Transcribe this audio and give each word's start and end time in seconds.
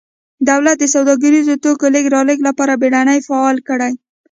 دولت 0.49 0.77
د 0.79 0.85
سوداګریزو 0.95 1.61
توکو 1.63 1.87
لېږد 1.93 2.13
رالېږد 2.15 2.47
لپاره 2.49 2.79
بېړۍ 2.81 3.19
فعالې 3.27 3.61
کړې 3.69 3.91